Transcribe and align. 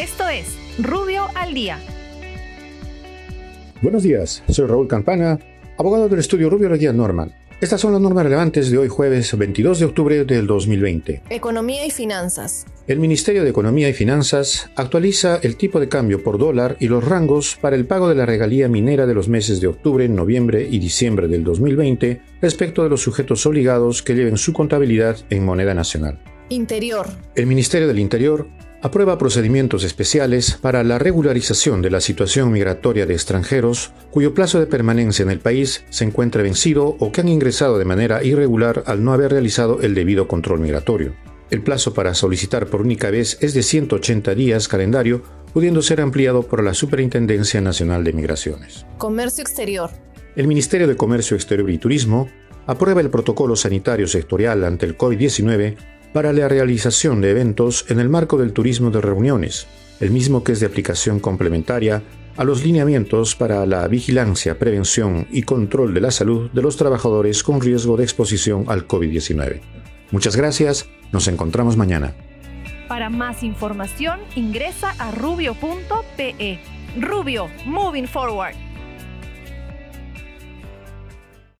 Esto 0.00 0.26
es 0.30 0.56
Rubio 0.78 1.26
al 1.34 1.52
Día. 1.52 1.78
Buenos 3.82 4.02
días, 4.02 4.42
soy 4.48 4.66
Raúl 4.66 4.88
Campana, 4.88 5.38
abogado 5.76 6.08
del 6.08 6.20
estudio 6.20 6.48
Rubio 6.48 6.72
Guía 6.72 6.94
Norman. 6.94 7.34
Estas 7.60 7.82
son 7.82 7.92
las 7.92 8.00
normas 8.00 8.24
relevantes 8.24 8.70
de 8.70 8.78
hoy 8.78 8.88
jueves 8.88 9.36
22 9.36 9.78
de 9.78 9.84
octubre 9.84 10.24
del 10.24 10.46
2020. 10.46 11.24
Economía 11.28 11.84
y 11.84 11.90
finanzas. 11.90 12.64
El 12.86 12.98
Ministerio 12.98 13.44
de 13.44 13.50
Economía 13.50 13.90
y 13.90 13.92
Finanzas 13.92 14.70
actualiza 14.74 15.38
el 15.42 15.58
tipo 15.58 15.78
de 15.78 15.90
cambio 15.90 16.24
por 16.24 16.38
dólar 16.38 16.78
y 16.80 16.88
los 16.88 17.04
rangos 17.04 17.58
para 17.60 17.76
el 17.76 17.84
pago 17.84 18.08
de 18.08 18.14
la 18.14 18.24
regalía 18.24 18.70
minera 18.70 19.04
de 19.04 19.12
los 19.12 19.28
meses 19.28 19.60
de 19.60 19.66
octubre, 19.66 20.08
noviembre 20.08 20.66
y 20.66 20.78
diciembre 20.78 21.28
del 21.28 21.44
2020 21.44 22.22
respecto 22.40 22.82
de 22.82 22.88
los 22.88 23.02
sujetos 23.02 23.44
obligados 23.44 24.02
que 24.02 24.14
lleven 24.14 24.38
su 24.38 24.54
contabilidad 24.54 25.18
en 25.28 25.44
moneda 25.44 25.74
nacional. 25.74 26.18
Interior. 26.50 27.06
El 27.36 27.46
Ministerio 27.46 27.86
del 27.86 28.00
Interior 28.00 28.48
aprueba 28.82 29.18
procedimientos 29.18 29.84
especiales 29.84 30.58
para 30.60 30.82
la 30.82 30.98
regularización 30.98 31.80
de 31.80 31.90
la 31.90 32.00
situación 32.00 32.50
migratoria 32.50 33.06
de 33.06 33.14
extranjeros 33.14 33.92
cuyo 34.10 34.34
plazo 34.34 34.58
de 34.58 34.66
permanencia 34.66 35.22
en 35.22 35.30
el 35.30 35.38
país 35.38 35.84
se 35.90 36.04
encuentra 36.04 36.42
vencido 36.42 36.96
o 36.98 37.12
que 37.12 37.20
han 37.20 37.28
ingresado 37.28 37.78
de 37.78 37.84
manera 37.84 38.24
irregular 38.24 38.82
al 38.86 39.04
no 39.04 39.12
haber 39.12 39.30
realizado 39.30 39.80
el 39.80 39.94
debido 39.94 40.26
control 40.26 40.58
migratorio. 40.58 41.14
El 41.50 41.62
plazo 41.62 41.94
para 41.94 42.14
solicitar 42.14 42.66
por 42.66 42.82
única 42.82 43.10
vez 43.10 43.38
es 43.40 43.54
de 43.54 43.62
180 43.62 44.34
días 44.34 44.66
calendario, 44.66 45.22
pudiendo 45.52 45.82
ser 45.82 46.00
ampliado 46.00 46.42
por 46.42 46.64
la 46.64 46.74
Superintendencia 46.74 47.60
Nacional 47.60 48.02
de 48.02 48.12
Migraciones. 48.12 48.86
Comercio 48.98 49.42
exterior. 49.42 49.90
El 50.34 50.48
Ministerio 50.48 50.88
de 50.88 50.96
Comercio 50.96 51.36
Exterior 51.36 51.70
y 51.70 51.78
Turismo 51.78 52.28
aprueba 52.66 53.00
el 53.00 53.10
protocolo 53.10 53.54
sanitario 53.54 54.06
sectorial 54.08 54.64
ante 54.64 54.86
el 54.86 54.96
COVID-19 54.96 55.76
para 56.12 56.32
la 56.32 56.48
realización 56.48 57.20
de 57.20 57.30
eventos 57.30 57.86
en 57.88 58.00
el 58.00 58.08
marco 58.08 58.38
del 58.38 58.52
turismo 58.52 58.90
de 58.90 59.00
reuniones, 59.00 59.66
el 60.00 60.10
mismo 60.10 60.42
que 60.42 60.52
es 60.52 60.60
de 60.60 60.66
aplicación 60.66 61.20
complementaria 61.20 62.02
a 62.36 62.44
los 62.44 62.64
lineamientos 62.64 63.34
para 63.34 63.66
la 63.66 63.86
vigilancia, 63.86 64.58
prevención 64.58 65.26
y 65.30 65.42
control 65.42 65.92
de 65.94 66.00
la 66.00 66.10
salud 66.10 66.50
de 66.52 66.62
los 66.62 66.76
trabajadores 66.76 67.42
con 67.42 67.60
riesgo 67.60 67.96
de 67.96 68.04
exposición 68.04 68.64
al 68.68 68.86
COVID-19. 68.88 69.60
Muchas 70.10 70.36
gracias, 70.36 70.88
nos 71.12 71.28
encontramos 71.28 71.76
mañana. 71.76 72.14
Para 72.88 73.10
más 73.10 73.42
información 73.42 74.20
ingresa 74.34 74.94
a 74.98 75.10
rubio.pe. 75.12 76.58
Rubio, 76.98 77.48
moving 77.64 78.08
forward. 78.08 78.69